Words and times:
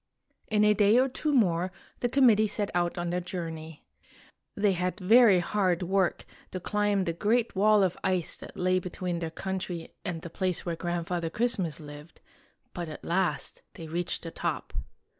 In 0.47 0.63
a 0.63 0.73
day 0.73 0.97
or 0.97 1.07
two 1.07 1.31
more 1.31 1.71
the 1.99 2.09
committee 2.09 2.47
set 2.47 2.71
out 2.73 2.97
on 2.97 3.11
their 3.11 3.21
journey. 3.21 3.85
They 4.55 4.71
had 4.71 4.99
very 4.99 5.37
hard 5.41 5.83
work 5.83 6.25
to 6.49 6.59
climb 6.59 7.03
the 7.03 7.13
great 7.13 7.55
wall 7.55 7.83
of 7.83 7.95
ice 8.03 8.35
that 8.37 8.57
lay 8.57 8.79
between 8.79 9.19
their 9.19 9.29
country 9.29 9.93
and 10.03 10.23
the 10.23 10.31
place 10.31 10.65
where 10.65 10.75
Grand 10.75 11.05
father 11.05 11.29
Christmas 11.29 11.79
lived, 11.79 12.19
but 12.73 12.89
at 12.89 13.05
last 13.05 13.61
they 13.75 13.85
reached 13.87 14.23
the 14.23 14.31
top. 14.31 14.73